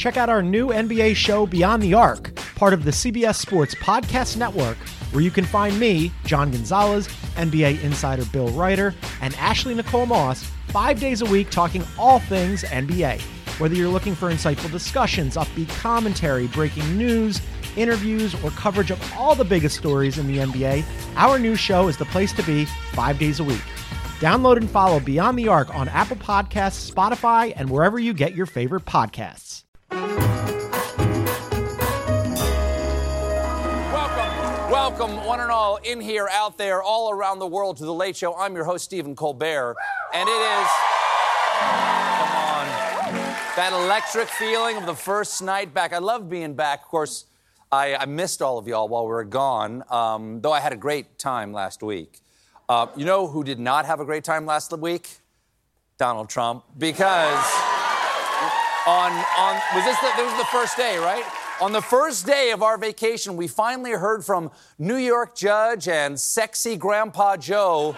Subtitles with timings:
[0.00, 4.38] Check out our new NBA show, Beyond the Arc, part of the CBS Sports Podcast
[4.38, 4.78] Network,
[5.12, 10.42] where you can find me, John Gonzalez, NBA insider Bill Reiter, and Ashley Nicole Moss
[10.68, 13.20] five days a week talking all things NBA.
[13.60, 17.42] Whether you're looking for insightful discussions, upbeat commentary, breaking news,
[17.76, 20.82] interviews, or coverage of all the biggest stories in the NBA,
[21.16, 23.60] our new show is the place to be five days a week.
[24.18, 28.46] Download and follow Beyond the Arc on Apple Podcasts, Spotify, and wherever you get your
[28.46, 29.64] favorite podcasts.
[35.00, 38.14] Welcome, one and all, in here, out there, all around the world to the Late
[38.14, 38.36] Show.
[38.36, 39.74] I'm your host, Stephen Colbert,
[40.12, 40.68] and it is.
[42.18, 42.66] Come on.
[43.56, 45.94] That electric feeling of the first night back.
[45.94, 46.82] I love being back.
[46.82, 47.24] Of course,
[47.72, 50.76] I, I missed all of y'all while we were gone, um, though I had a
[50.76, 52.20] great time last week.
[52.68, 55.08] Uh, you know who did not have a great time last week?
[55.96, 57.42] Donald Trump, because
[58.86, 61.24] on on was this the, this was the first day, right?
[61.60, 66.18] On the first day of our vacation, we finally heard from New York judge and
[66.18, 67.94] sexy Grandpa Joe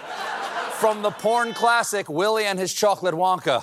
[0.81, 3.63] from the porn classic Willie and His Chocolate Wonka.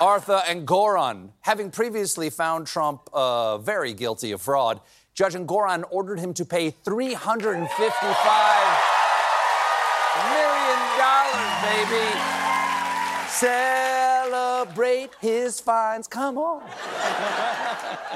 [0.00, 4.80] Arthur Engoron, having previously found Trump uh, very guilty of fraud,
[5.12, 7.68] Judge Engoron ordered him to pay 355
[10.24, 12.06] million dollars, baby.
[13.28, 16.08] Celebrate his fines.
[16.08, 16.62] Come on.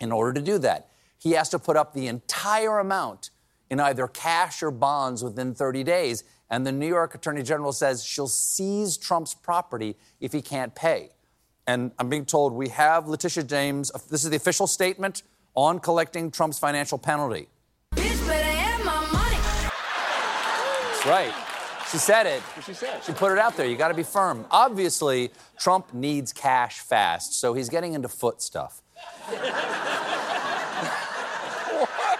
[0.00, 0.88] In order to do that,
[1.18, 3.30] he has to put up the entire amount
[3.70, 6.24] in either cash or bonds within 30 days.
[6.50, 11.10] And the New York Attorney General says she'll seize Trump's property if he can't pay.
[11.66, 13.90] And I'm being told we have Letitia James.
[14.10, 15.22] This is the official statement
[15.54, 17.48] on collecting Trump's financial penalty.
[21.04, 21.34] That's right.
[21.90, 22.42] She said it.
[22.64, 23.04] She said.
[23.04, 23.66] She put it out there.
[23.66, 24.46] You got to be firm.
[24.50, 28.82] Obviously, Trump needs cash fast, so he's getting into foot stuff.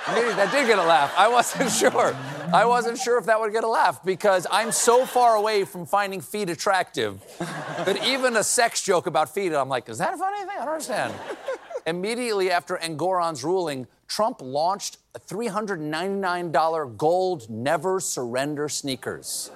[0.07, 1.15] That did get a laugh.
[1.17, 2.15] I wasn't sure.
[2.53, 5.87] I wasn't sure if that would get a laugh because I'm so far away from
[5.87, 10.17] finding feet attractive that even a sex joke about feet, I'm like, is that a
[10.17, 10.51] funny thing?
[10.61, 11.15] I don't understand.
[11.87, 19.51] Immediately after Engoron's ruling, Trump launched $399 gold never surrender sneakers.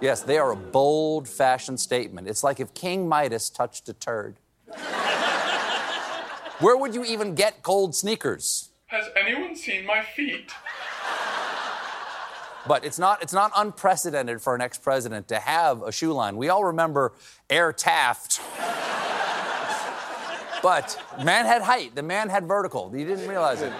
[0.00, 2.26] Yes, they are a bold fashion statement.
[2.28, 4.36] It's like if King Midas touched a turd.
[6.60, 8.69] Where would you even get gold sneakers?
[8.90, 10.50] Has anyone seen my feet?
[12.66, 16.36] But it's not, it's not unprecedented for an ex president to have a shoe line.
[16.36, 17.12] We all remember
[17.48, 18.40] Air Taft.
[20.60, 22.90] but man had height, the man had vertical.
[22.92, 23.72] You didn't realize it.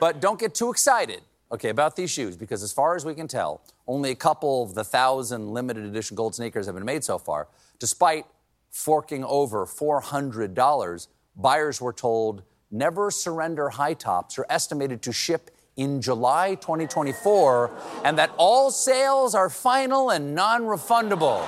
[0.00, 1.20] But don't get too excited,
[1.52, 4.74] okay, about these shoes, because as far as we can tell, only a couple of
[4.74, 7.46] the thousand limited edition gold sneakers have been made so far.
[7.78, 8.26] Despite
[8.68, 11.06] forking over $400,
[11.36, 17.70] buyers were told never surrender high tops are estimated to ship in July 2024
[18.04, 21.46] and that all sales are final and non refundable.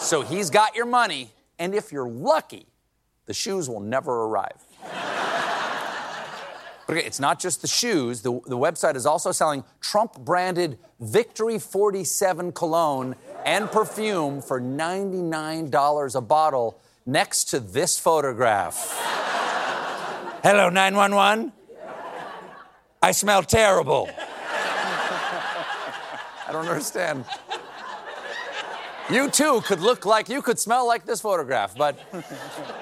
[0.00, 2.66] So he's got your money, and if you're lucky,
[3.26, 4.66] the shoes will never arrive.
[6.86, 8.22] But okay, it's not just the shoes.
[8.22, 13.14] The, the website is also selling Trump branded Victory 47 cologne
[13.44, 19.31] and perfume for $99 a bottle next to this photograph.
[20.42, 21.52] Hello, 911.
[23.00, 24.10] I smell terrible.
[26.48, 27.24] I don't understand.
[29.08, 31.96] You too could look like, you could smell like this photograph, but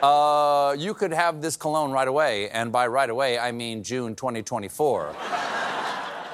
[0.02, 2.48] uh, you could have this cologne right away.
[2.48, 5.14] And by right away, I mean June 2024.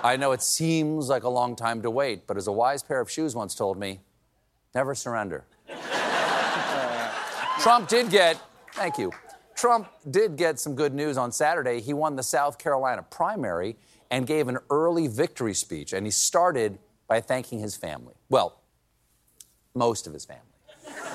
[0.05, 3.01] I know it seems like a long time to wait, but as a wise pair
[3.01, 3.99] of shoes once told me,
[4.77, 5.45] never surrender.
[7.59, 8.41] Trump did get,
[8.75, 9.11] thank you,
[9.57, 11.81] Trump did get some good news on Saturday.
[11.81, 13.77] He won the South Carolina primary
[14.11, 18.15] and gave an early victory speech, and he started by thanking his family.
[18.29, 18.61] Well,
[19.75, 20.43] most of his family.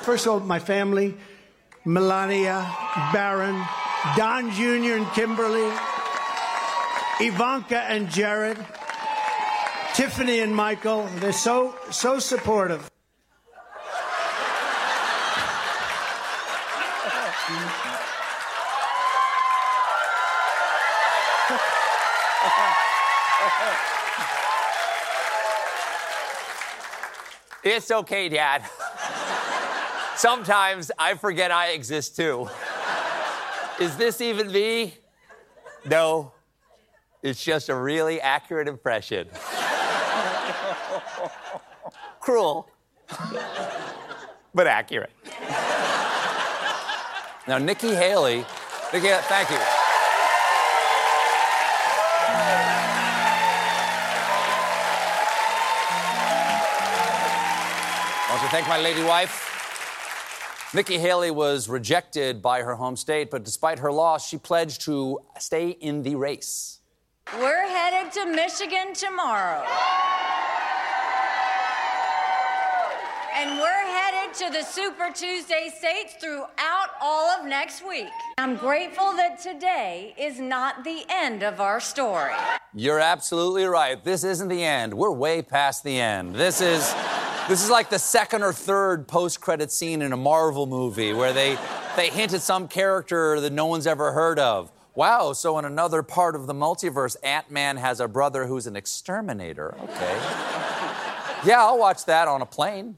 [0.01, 1.15] First of all, my family,
[1.85, 2.67] Melania,
[3.13, 3.63] Barron,
[4.17, 4.97] Don Jr.
[4.97, 5.71] and Kimberly,
[7.19, 8.57] Ivanka and Jared,
[9.93, 11.07] Tiffany and Michael.
[11.19, 12.89] They're so, so supportive.
[27.63, 28.63] It's okay, Dad.
[30.15, 32.49] Sometimes I forget I exist too.
[33.79, 34.95] Is this even me?
[35.85, 36.31] No.
[37.23, 39.27] It's just a really accurate impression.
[42.19, 42.67] Cruel,
[44.53, 45.11] but accurate.
[47.47, 48.45] Now, Nikki Haley,
[48.93, 49.80] Nikki, thank you.
[58.51, 60.71] Thank my lady wife.
[60.74, 65.21] Nikki Haley was rejected by her home state, but despite her loss, she pledged to
[65.39, 66.80] stay in the race.
[67.39, 69.65] We're headed to Michigan tomorrow.
[73.33, 78.09] And we're headed to the Super Tuesday states throughout all of next week.
[78.38, 82.33] I'm grateful that today is not the end of our story.
[82.74, 84.03] You're absolutely right.
[84.03, 84.94] This isn't the end.
[84.94, 86.36] We're way past the end.
[86.36, 86.94] This is
[87.51, 91.57] this is like the second or third post-credit scene in a Marvel movie where they
[91.98, 94.71] they hint at some character that no one's ever heard of.
[94.95, 99.75] Wow, so in another part of the multiverse, Ant-Man has a brother who's an exterminator.
[99.83, 100.18] Okay.
[101.45, 102.95] yeah, I'll watch that on a plane.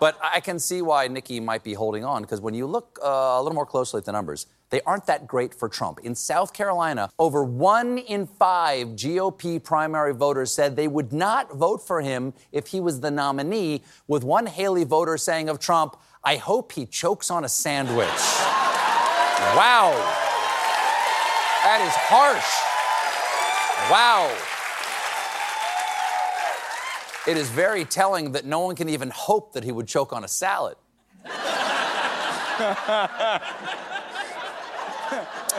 [0.00, 3.06] But I can see why Nikki might be holding on because when you look uh,
[3.06, 6.00] a little more closely at the numbers, they aren't that great for Trump.
[6.02, 11.86] In South Carolina, over one in five GOP primary voters said they would not vote
[11.86, 16.36] for him if he was the nominee, with one Haley voter saying of Trump, I
[16.36, 18.08] hope he chokes on a sandwich.
[19.54, 19.90] wow.
[21.62, 22.48] That is harsh.
[23.90, 24.49] Wow.
[27.26, 30.24] It is very telling that no one can even hope that he would choke on
[30.24, 30.76] a salad.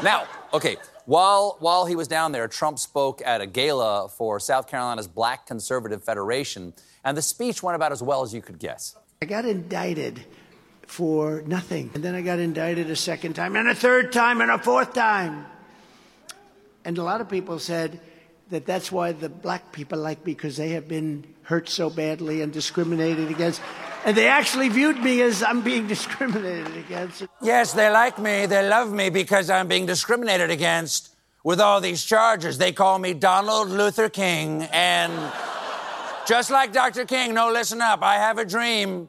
[0.04, 4.68] now, okay, while, while he was down there, Trump spoke at a gala for South
[4.68, 6.74] Carolina's Black Conservative Federation,
[7.04, 8.96] and the speech went about as well as you could guess.
[9.22, 10.26] I got indicted
[10.88, 11.90] for nothing.
[11.94, 14.94] And then I got indicted a second time, and a third time, and a fourth
[14.94, 15.46] time.
[16.84, 18.02] And a lot of people said
[18.52, 22.42] that that's why the black people like me, because they have been hurt so badly
[22.42, 23.62] and discriminated against.
[24.06, 27.26] And they actually viewed me as I'm being discriminated against.
[27.42, 28.46] Yes, they like me.
[28.46, 32.58] They love me because I'm being discriminated against with all these charges.
[32.58, 34.64] They call me Donald Luther King.
[34.72, 35.14] And
[36.28, 37.06] just like Dr.
[37.06, 38.04] King, no, listen up.
[38.04, 39.08] I have a dream.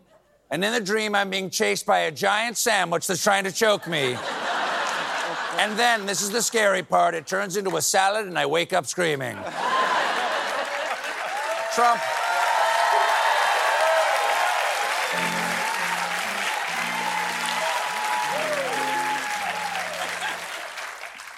[0.51, 3.89] And in the dream, I'm being chased by a giant sandwich that's trying to choke
[3.89, 4.17] me.
[5.63, 8.73] And then, this is the scary part, it turns into a salad and I wake
[8.73, 9.37] up screaming.
[11.73, 12.01] Trump.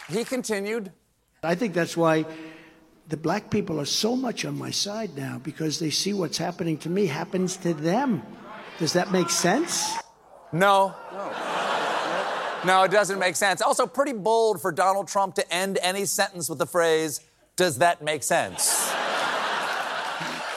[0.08, 0.90] He continued.
[1.42, 2.24] I think that's why
[3.08, 6.78] the black people are so much on my side now because they see what's happening
[6.78, 8.22] to me happens to them.
[8.78, 9.98] Does that make sense?
[10.50, 10.94] No.
[11.12, 11.53] No,
[12.84, 13.60] it doesn't make sense.
[13.60, 17.20] Also, pretty bold for Donald Trump to end any sentence with the phrase,
[17.56, 18.90] does that make sense?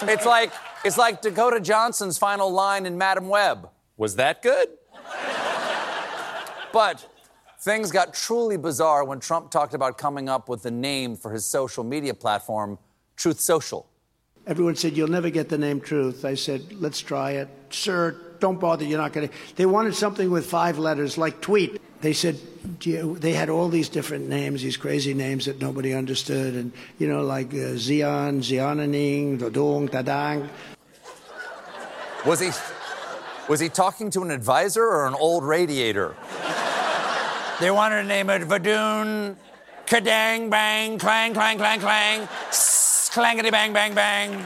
[0.02, 0.52] it's like
[0.86, 3.70] it's like Dakota Johnson's final line in Madame Web.
[3.98, 4.70] Was that good?
[6.72, 7.08] but
[7.60, 11.44] Things got truly bizarre when Trump talked about coming up with the name for his
[11.44, 12.78] social media platform,
[13.16, 13.88] Truth Social.
[14.46, 16.24] Everyone said, You'll never get the name Truth.
[16.24, 17.50] I said, Let's try it.
[17.72, 19.34] Sir, don't bother, you're not going to.
[19.56, 21.82] They wanted something with five letters, like tweet.
[22.02, 22.38] They said,
[22.80, 27.24] they had all these different names, these crazy names that nobody understood, and, you know,
[27.24, 30.48] like uh, Zion, Ziananing, Dodong, Tadang.
[32.26, 32.52] Was he,
[33.50, 36.16] was he talking to an advisor or an old radiator?
[37.60, 39.36] they wanted to name it Vadoon,
[39.88, 44.46] Kadang, Bang, Clang, Clang, Clang, Clang, Clangity, Bang, Bang, Bang.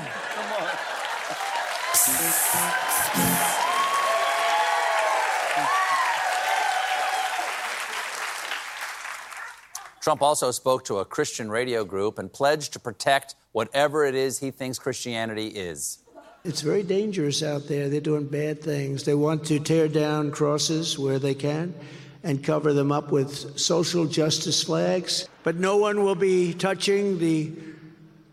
[10.02, 14.40] Trump also spoke to a Christian radio group and pledged to protect whatever it is
[14.40, 16.00] he thinks Christianity is.
[16.44, 17.88] It's very dangerous out there.
[17.88, 19.04] They're doing bad things.
[19.04, 21.76] They want to tear down crosses where they can
[22.24, 25.28] and cover them up with social justice flags.
[25.44, 27.52] But no one will be touching the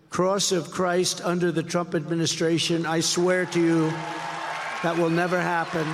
[0.08, 2.86] cross of Christ under the Trump administration.
[2.86, 3.90] I swear to you,
[4.82, 5.86] that will never happen.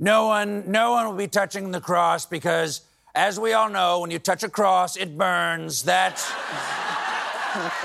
[0.00, 2.80] No one, no one will be touching the cross because
[3.14, 5.82] as we all know, when you touch a cross, it burns.
[5.82, 6.16] That,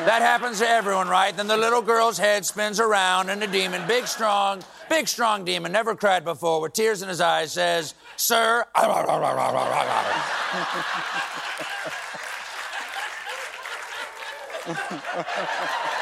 [0.06, 1.36] that happens to everyone, right?
[1.36, 5.74] Then the little girl's head spins around, and the demon, big, strong, big, strong demon,
[5.74, 8.66] never cried before, with tears in his eyes, says, Sir,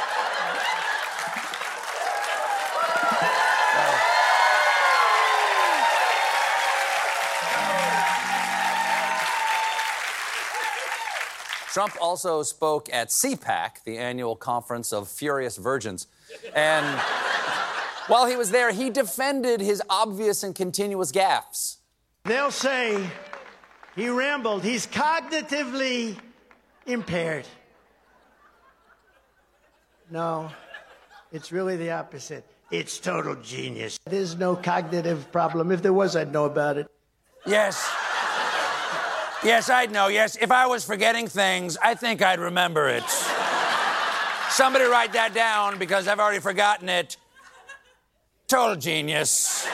[11.76, 16.08] Trump also spoke at CPAC, the annual conference of furious virgins.
[16.56, 16.86] And
[18.08, 21.80] while he was there, he defended his obvious and continuous gaffes.
[22.24, 23.06] They'll say
[23.94, 26.16] he rambled, he's cognitively
[26.86, 27.46] impaired.
[30.10, 30.50] No,
[31.34, 32.46] it's really the opposite.
[32.72, 34.00] It's total genius.
[34.06, 35.74] There's no cognitive problem.
[35.74, 36.88] If there was, I'd know about it.
[37.46, 37.86] Yes.
[39.46, 40.08] Yes, I'd know.
[40.08, 43.04] Yes, if I was forgetting things, I think I'd remember it.
[44.50, 47.18] Somebody write that down because I've already forgotten it.
[48.48, 49.68] Total genius.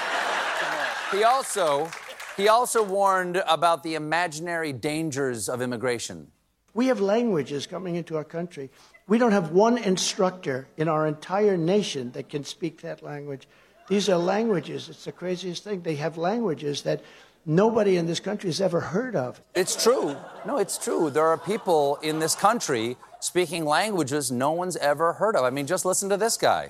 [1.13, 1.89] He also
[2.35, 6.27] he also warned about the imaginary dangers of immigration.
[6.73, 8.69] We have languages coming into our country.
[9.07, 13.47] We don't have one instructor in our entire nation that can speak that language.
[13.87, 14.89] These are languages.
[14.89, 15.81] It's the craziest thing.
[15.81, 17.01] They have languages that
[17.45, 19.41] nobody in this country has ever heard of.
[19.55, 20.15] It's true.
[20.45, 21.09] No, it's true.
[21.09, 25.43] There are people in this country speaking languages no one's ever heard of.
[25.43, 26.69] I mean, just listen to this guy.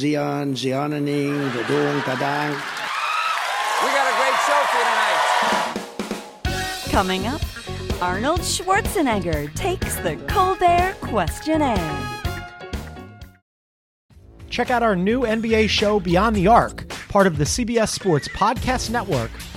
[0.00, 2.54] Zion, Ziananing, Dodong, Tadang.
[3.82, 5.18] We got a great show for you tonight.
[6.90, 7.42] Coming up,
[8.02, 12.08] Arnold Schwarzenegger takes the Colbert Questionnaire.
[14.50, 18.90] Check out our new NBA show, Beyond the Arc, part of the CBS Sports Podcast
[18.90, 19.30] Network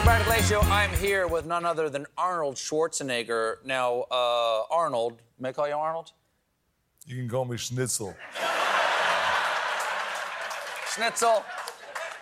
[0.00, 0.60] Welcome back to the Late Show.
[0.72, 3.56] I'm here with none other than Arnold Schwarzenegger.
[3.66, 6.12] Now, uh, Arnold, may I call you Arnold?
[7.04, 8.16] You can call me Schnitzel.
[10.94, 11.44] Schnitzel.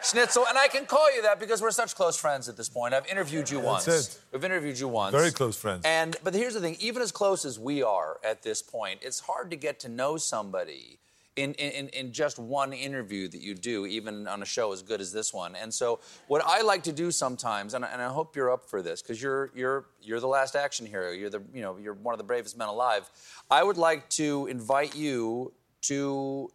[0.03, 2.95] Schnitzel, and I can call you that because we're such close friends at this point.
[2.95, 3.85] I've interviewed you once.
[3.85, 4.23] That's it.
[4.33, 5.15] We've interviewed you once.
[5.15, 5.83] Very close friends.
[5.85, 9.21] And but here's the thing: even as close as we are at this point, it's
[9.21, 10.99] hard to get to know somebody
[11.39, 15.01] in, in, in just one interview that you do, even on a show as good
[15.01, 15.55] as this one.
[15.55, 18.83] And so, what I like to do sometimes, and, and I hope you're up for
[18.83, 21.13] this, because you're you're you're the last action hero.
[21.13, 23.09] You're the you know you're one of the bravest men alive.
[23.51, 25.53] I would like to invite you
[25.83, 26.51] to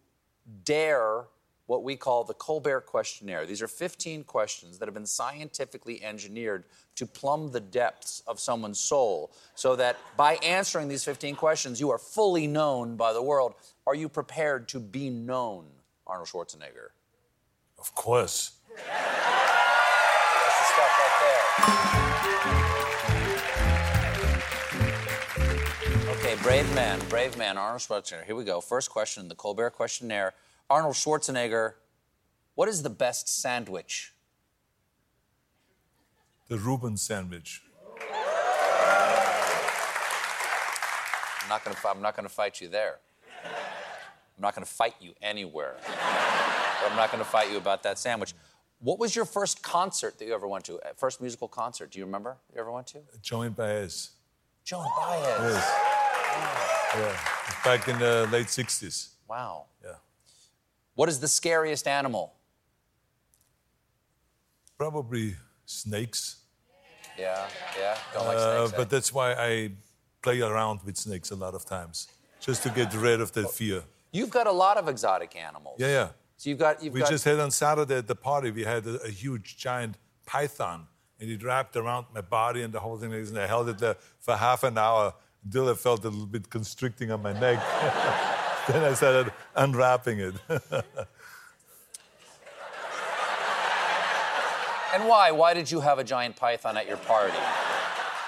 [0.65, 1.25] dare
[1.74, 3.48] what we call the Colbert Questionnaire.
[3.48, 6.65] These are 15 questions that have been scientifically engineered
[6.98, 11.89] to plumb the depths of someone's soul so that by answering these 15 questions, you
[11.89, 13.56] are fully known by the world.
[13.88, 15.65] Are you prepared to be known,
[16.06, 16.89] Arnold Schwarzenegger?
[17.80, 18.51] Of course.
[18.70, 18.88] That's
[20.60, 21.18] the stuff right
[26.06, 26.13] there.
[26.18, 28.25] Okay, brave man, brave man, Arnold Schwarzenegger.
[28.25, 28.62] Here we go.
[28.62, 30.36] First question in the Colbert Questionnaire.
[30.70, 31.74] Arnold Schwarzenegger,
[32.55, 34.13] what is the best sandwich?
[36.48, 37.63] The Reuben sandwich.
[41.41, 43.00] I'm not gonna, I'm not gonna fight you there.
[43.46, 45.75] I'm not gonna fight you anywhere.
[45.86, 48.34] but I'm not gonna fight you about that sandwich.
[48.79, 50.75] What was your first concert that you ever went to?
[50.79, 51.91] Uh, First musical concert?
[51.91, 52.38] Do you remember?
[52.53, 53.00] You ever went to?
[53.22, 54.10] Joan Baez.
[54.65, 55.39] Joan Baez.
[55.53, 55.79] Yes.
[56.96, 57.17] Yeah.
[57.63, 59.10] Back in the late 60s.
[59.29, 59.65] Wow.
[59.84, 59.91] Yeah.
[60.95, 62.33] What is the scariest animal?
[64.77, 65.35] Probably
[65.65, 66.38] snakes.
[67.17, 67.45] Yeah,
[67.79, 67.97] yeah.
[68.13, 68.73] Don't like Uh, snakes.
[68.73, 68.77] eh?
[68.77, 69.71] but that's why I
[70.21, 72.07] play around with snakes a lot of times,
[72.39, 73.83] just to get rid of that fear.
[74.12, 75.77] You've got a lot of exotic animals.
[75.79, 76.09] Yeah, yeah.
[76.38, 78.85] So you've got you've We got just had on Saturday at the party, we had
[78.85, 80.88] a, a huge giant python,
[81.19, 83.13] and it wrapped around my body and the whole thing.
[83.13, 86.50] And I held it there for half an hour until I felt a little bit
[86.50, 87.59] constricting on my neck.
[88.74, 90.36] then I started unwrapping it.
[94.93, 95.32] And why?
[95.32, 97.39] Why did you have a giant python at your party?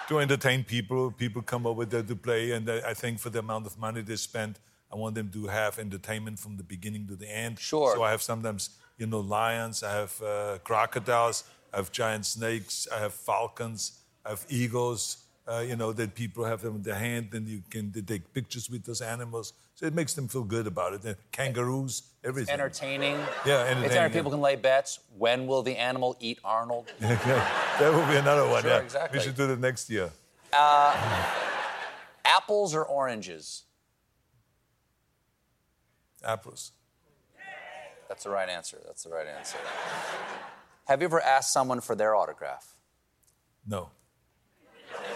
[0.08, 1.12] to entertain people.
[1.12, 4.16] People come over there to play, and I think for the amount of money they
[4.16, 4.60] spend,
[4.92, 7.60] I want them to have entertainment from the beginning to the end.
[7.60, 7.96] Sure.
[7.96, 9.84] So I have sometimes, you know, lions.
[9.84, 11.44] I have uh, crocodiles.
[11.74, 12.88] I have giant snakes.
[12.94, 14.00] I have falcons.
[14.26, 15.18] I have eagles.
[15.48, 18.68] Uh, you know that people have them in their hand, and you can take pictures
[18.68, 19.54] with those animals.
[19.76, 21.04] So it makes them feel good about it.
[21.06, 22.52] And kangaroos, everything.
[22.52, 23.14] Entertaining.
[23.14, 23.96] Yeah, It's entertaining, entertaining.
[23.96, 24.08] yeah.
[24.10, 25.00] People can lay bets.
[25.18, 26.92] When will the animal eat Arnold?
[27.00, 28.64] that will be another one.
[28.64, 29.20] Sure, yeah, exactly.
[29.20, 30.10] we should do that next year.
[32.26, 33.64] Apples or oranges?
[36.24, 36.72] Apples.
[38.08, 38.80] That's the right answer.
[38.86, 39.58] That's the right answer.
[40.88, 42.76] Have you ever asked someone for their autograph?
[43.68, 43.90] No.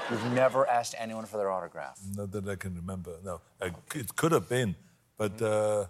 [0.10, 2.00] You've never asked anyone for their autograph.
[2.16, 3.12] Not that I can remember.
[3.24, 4.76] No, I, it could have been,
[5.18, 5.86] but uh,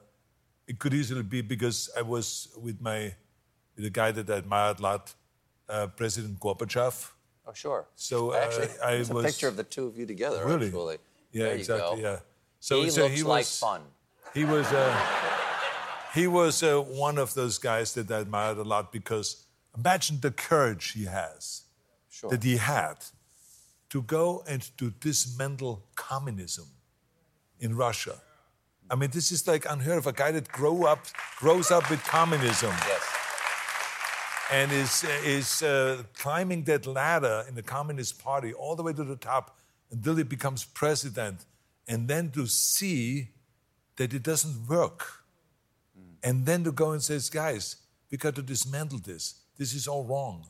[0.67, 3.13] it could easily be because I was with my
[3.75, 5.13] with a guy that I admired a lot,
[5.69, 7.11] uh, President Gorbachev.
[7.47, 7.87] Oh, sure.
[7.95, 10.45] So, uh, actually, I there's a picture of the two of you together.
[10.45, 10.67] Really?
[10.67, 10.97] Actually.
[11.31, 12.01] Yeah, there exactly.
[12.01, 12.19] Yeah.
[12.59, 13.81] So, he so looks he like was fun.
[14.33, 14.97] he was uh,
[16.13, 19.45] he was uh, one of those guys that I admired a lot because
[19.77, 21.63] imagine the courage he has
[22.11, 22.29] Sure.
[22.31, 22.97] that he had
[23.89, 26.65] to go and to dismantle communism
[27.59, 28.15] in Russia.
[28.89, 30.07] I mean, this is like unheard of.
[30.07, 31.05] A guy that grow up,
[31.37, 33.03] grows up with communism Yes.
[34.51, 39.03] and is, is uh, climbing that ladder in the Communist Party all the way to
[39.03, 39.57] the top
[39.91, 41.45] until he becomes president,
[41.87, 43.29] and then to see
[43.95, 45.23] that it doesn't work.
[46.21, 47.77] And then to go and say, guys,
[48.11, 49.35] we got to dismantle this.
[49.57, 50.45] This is all wrong.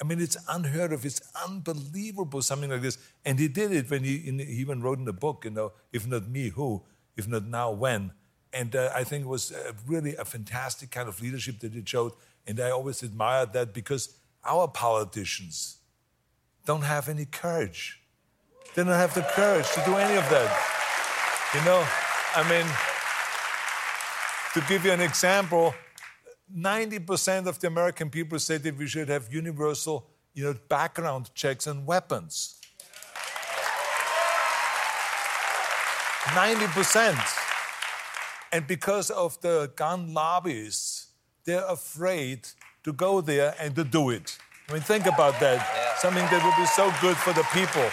[0.00, 1.04] I mean, it's unheard of.
[1.04, 2.98] It's unbelievable, something like this.
[3.24, 5.72] And he did it when he, in, he even wrote in the book, you know,
[5.92, 6.84] if not me, who?
[7.16, 8.12] If not now, when?
[8.52, 11.82] And uh, I think it was uh, really a fantastic kind of leadership that he
[11.84, 12.12] showed.
[12.46, 15.78] And I always admired that because our politicians
[16.64, 18.00] don't have any courage.
[18.74, 20.74] They don't have the courage to do any of that.
[21.54, 21.84] You know,
[22.36, 22.66] I mean,
[24.54, 25.74] to give you an example,
[26.54, 31.66] 90% of the American people say that we should have universal, you know, background checks
[31.66, 32.58] on weapons.
[36.28, 37.16] 90%.
[38.52, 41.08] And because of the gun lobbyists,
[41.44, 42.48] they're afraid
[42.84, 44.38] to go there and to do it.
[44.68, 45.96] I mean, think about that.
[45.98, 47.88] Something that would be so good for the people.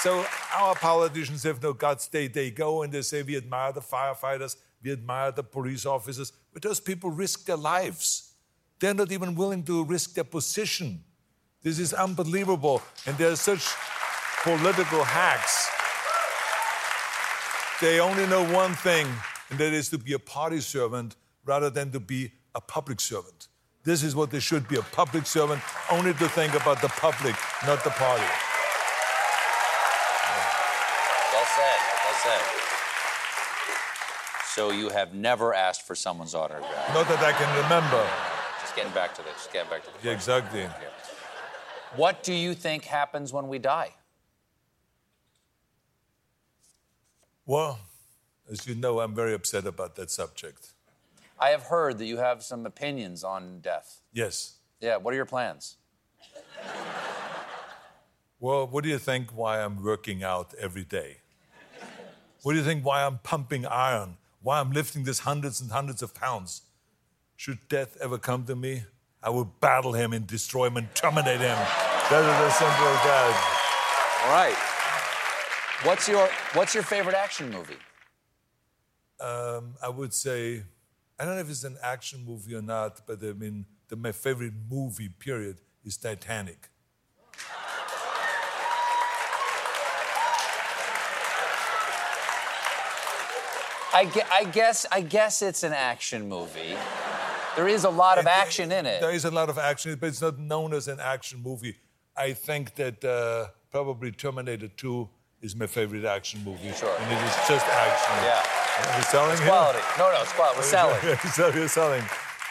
[0.00, 2.06] So our politicians have no guts.
[2.08, 6.32] They, they go and they say, we admire the firefighters, we admire the police officers,
[6.52, 8.32] but those people risk their lives.
[8.78, 11.04] They're not even willing to risk their position.
[11.62, 12.82] This is unbelievable.
[13.06, 13.72] And they're such
[14.42, 15.70] political hacks.
[17.80, 19.06] They only know one thing,
[19.50, 23.48] and that is to be a party servant rather than to be a public servant.
[23.84, 27.34] This is what they should be a public servant, only to think about the public,
[27.66, 28.22] not the party.
[31.32, 31.78] Well said.
[32.04, 32.71] Well said.
[34.54, 36.94] So you have never asked for someone's autograph.
[36.94, 38.06] Not that I can remember.
[38.60, 39.32] Just getting back to this.
[39.32, 40.04] Just getting back to this.
[40.04, 40.68] Yeah, exactly.
[41.96, 43.94] What do you think happens when we die?
[47.46, 47.78] Well,
[48.50, 50.72] as you know, I'm very upset about that subject.
[51.38, 54.02] I have heard that you have some opinions on death.
[54.12, 54.58] Yes.
[54.80, 55.76] Yeah, what are your plans?
[58.38, 61.18] Well, what do you think why I'm working out every day?
[62.42, 64.18] What do you think why I'm pumping iron?
[64.42, 66.62] Why I'm lifting this hundreds and hundreds of pounds?
[67.36, 68.84] Should death ever come to me,
[69.22, 71.58] I will battle him and destroy him and terminate him.
[72.10, 73.62] That is as simple as that.
[74.24, 74.72] All right.
[75.86, 77.78] What's your What's your favorite action movie?
[79.20, 80.64] Um, I would say,
[81.18, 84.10] I don't know if it's an action movie or not, but I mean, the, my
[84.10, 86.68] favorite movie, period, is Titanic.
[93.94, 96.74] I, I guess I guess it's an action movie.
[97.56, 99.00] There is a lot of action in it.
[99.00, 101.76] There is a lot of action, but it's not known as an action movie.
[102.16, 105.08] I think that uh, probably Terminator 2
[105.42, 106.72] is my favorite action movie.
[106.72, 106.94] Sure.
[106.98, 108.14] And it is just action.
[108.24, 108.96] Yeah.
[108.98, 109.48] Are selling It's here?
[109.50, 109.78] quality.
[109.98, 110.58] No, no, it's quality.
[110.58, 111.18] We're selling.
[111.32, 112.04] so you're selling.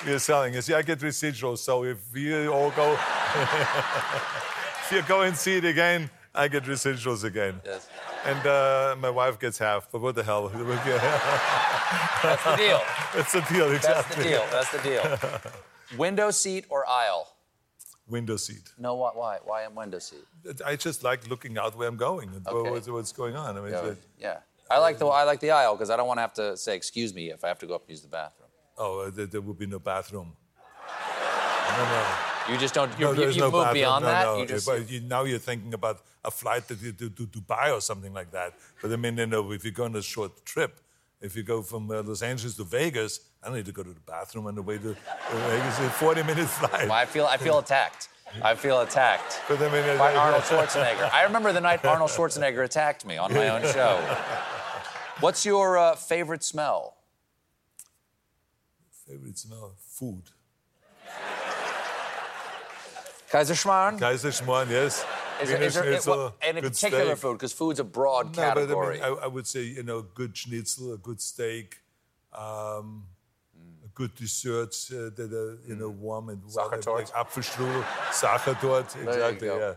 [0.05, 0.53] You're selling.
[0.53, 1.59] You see, I get residuals.
[1.59, 2.93] So if you all go,
[4.83, 7.59] if you go and see it again, I get residuals again.
[7.65, 7.87] Yes.
[8.25, 9.89] And uh, my wife gets half.
[9.91, 10.49] But what the hell?
[10.49, 12.81] That's the deal.
[13.15, 13.71] It's the deal.
[13.71, 13.83] exactly.
[13.93, 14.45] That's the deal.
[14.51, 15.51] That's the deal.
[15.97, 17.27] Window seat or aisle?
[18.07, 18.71] Window seat.
[18.77, 19.11] No, why?
[19.13, 19.37] Why?
[19.43, 20.25] Why in window seat?
[20.65, 22.69] I just like looking out where I'm going and Okay.
[22.69, 23.57] what's, what's going on.
[23.57, 23.85] I mean, Yeah.
[23.85, 24.37] it- yeah.
[24.69, 26.75] I like the I like the aisle because I don't want to have to say
[26.77, 28.47] excuse me if I have to go up and use the bathroom.
[28.77, 30.33] oh, uh, there, there would be no bathroom.
[31.77, 32.30] No, no.
[32.51, 32.91] You just don't.
[32.99, 34.23] You're, No, you you no move beyond no, that.
[34.25, 34.37] No.
[34.39, 34.89] You just.
[34.89, 38.31] You, now you're thinking about a flight that you do to Dubai or something like
[38.31, 38.53] that.
[38.81, 40.79] But I mean, you know, if you go on a short trip,
[41.21, 43.93] if you go from uh, Los Angeles to Vegas, I don't need to go to
[43.93, 45.79] the bathroom on the way to uh, Vegas.
[45.79, 46.89] It's a 40 minute flight.
[46.89, 48.09] I feel I feel attacked.
[48.41, 51.11] I feel attacked But I mean, uh, by uh, Arnold Schwarzenegger.
[51.11, 53.97] I remember the night Arnold Schwarzenegger attacked me on my own show.
[55.19, 56.95] What's your uh, favorite smell?
[59.05, 59.75] Favorite smell?
[59.79, 60.23] Food.
[63.31, 63.97] Kaiserschmarrn?
[63.97, 65.05] Kaiserschmarrn, yes.
[65.41, 67.17] Is there, is there, Schnitzel, what, any particular steak.
[67.17, 67.33] food?
[67.33, 68.93] Because food's a broad No, but I, category.
[68.95, 71.77] mean, I, I would say, you know, good schnitzel, a good steak,
[72.33, 73.05] um,
[73.85, 76.95] a good desserts uh, that are, you know, warm and well, Sachertorte.
[76.95, 79.73] like Apfelstrudel, Sachertorte, you exactly, yeah.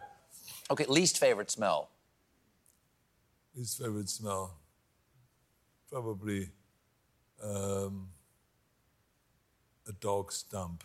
[0.71, 1.91] okay, least favorite smell.
[3.57, 4.59] Least favorite smell,
[5.91, 6.49] probably
[7.43, 8.09] um,
[9.89, 10.83] a dog's dump.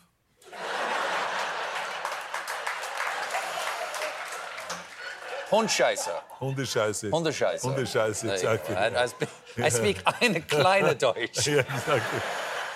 [5.51, 6.11] Hundscheiße.
[6.39, 7.11] Hundescheiße.
[7.11, 7.67] Hundescheiße.
[7.67, 8.75] Hundescheiße, exactly.
[8.75, 11.47] I, I speak, I speak eine kleine Deutsch.
[11.47, 12.19] yeah, exactly.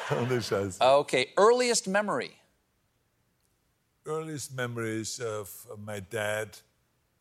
[0.10, 0.82] Hundescheiße.
[0.82, 2.32] Okay, earliest memory.
[4.06, 5.50] earliest memories of
[5.86, 6.58] my dad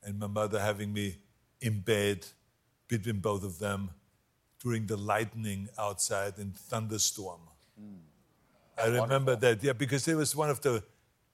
[0.02, 1.16] and my mother having me
[1.60, 2.26] in bed
[2.88, 3.90] between both of them
[4.60, 7.40] during the lightning outside and thunderstorm.
[7.78, 8.02] Hmm.
[8.76, 10.82] I remember that, yeah, because it was one of the,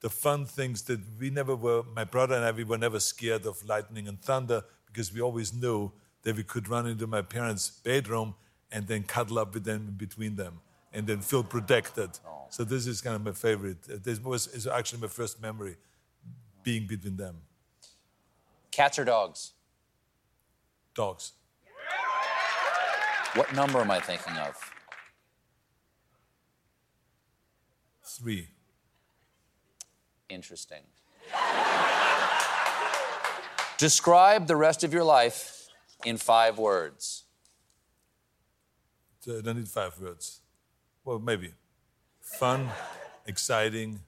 [0.01, 3.47] the fun things that we never were, my brother and I, we were never scared
[3.47, 7.69] of lightning and thunder because we always knew that we could run into my parents'
[7.71, 8.35] bedroom
[8.71, 10.61] and then cuddle up with them in between them
[10.93, 12.11] and then feel protected.
[12.51, 13.79] So this is kind of my favorite.
[13.93, 15.77] Uh, This was is actually my first memory
[16.63, 17.37] being between them.
[18.71, 19.53] Cats or dogs?
[20.95, 21.33] Dogs.
[23.35, 24.55] What number am I thinking of?
[28.03, 28.49] Three.
[30.29, 30.83] Interesting.
[33.79, 35.69] Describe the rest of your life
[36.05, 37.25] in five words.
[39.27, 40.41] I don't need five words.
[41.05, 41.53] Well, maybe.
[42.21, 42.69] Fun,
[43.27, 44.01] exciting,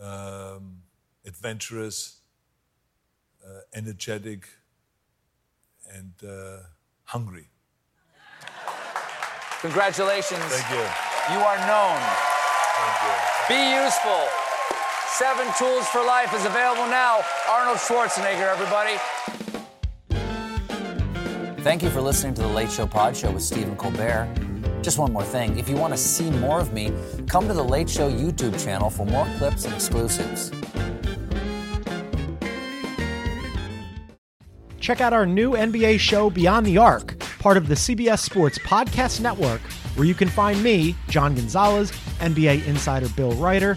[0.00, 0.82] um,
[1.26, 2.20] adventurous,
[3.44, 4.48] uh, energetic,
[5.92, 6.58] and uh,
[7.04, 7.48] hungry.
[9.60, 10.38] Congratulations.
[10.44, 11.34] Thank you.
[11.34, 12.00] You are known.
[12.76, 13.56] Thank you.
[13.56, 14.37] Be useful.
[15.16, 17.20] Seven Tools for Life is available now.
[17.48, 18.98] Arnold Schwarzenegger, everybody.
[21.62, 24.28] Thank you for listening to the Late Show Pod Show with Stephen Colbert.
[24.82, 25.58] Just one more thing.
[25.58, 26.92] If you want to see more of me,
[27.26, 30.52] come to the Late Show YouTube channel for more clips and exclusives.
[34.78, 39.20] Check out our new NBA show, Beyond the Arc, part of the CBS Sports Podcast
[39.20, 39.60] Network,
[39.96, 41.90] where you can find me, John Gonzalez,
[42.20, 43.76] NBA insider Bill Reiter,